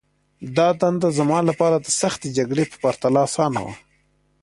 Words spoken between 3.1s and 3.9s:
آسانه وه